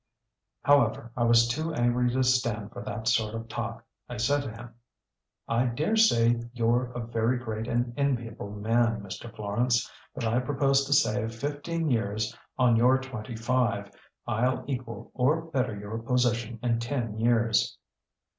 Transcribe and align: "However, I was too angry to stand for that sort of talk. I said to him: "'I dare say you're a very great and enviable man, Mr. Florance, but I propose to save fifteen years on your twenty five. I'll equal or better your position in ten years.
"However, 0.63 1.11
I 1.15 1.25
was 1.25 1.47
too 1.47 1.75
angry 1.75 2.09
to 2.13 2.23
stand 2.23 2.71
for 2.71 2.81
that 2.81 3.07
sort 3.07 3.35
of 3.35 3.47
talk. 3.47 3.85
I 4.09 4.17
said 4.17 4.41
to 4.41 4.51
him: 4.51 4.73
"'I 5.47 5.65
dare 5.75 5.95
say 5.95 6.41
you're 6.53 6.91
a 6.93 7.05
very 7.05 7.37
great 7.37 7.67
and 7.67 7.93
enviable 7.95 8.49
man, 8.49 9.01
Mr. 9.01 9.31
Florance, 9.35 9.87
but 10.15 10.23
I 10.23 10.39
propose 10.39 10.85
to 10.87 10.93
save 10.93 11.35
fifteen 11.35 11.91
years 11.91 12.35
on 12.57 12.77
your 12.77 12.97
twenty 12.97 13.35
five. 13.35 13.91
I'll 14.25 14.63
equal 14.65 15.11
or 15.13 15.39
better 15.43 15.77
your 15.77 15.99
position 15.99 16.57
in 16.63 16.79
ten 16.79 17.19
years. 17.19 17.77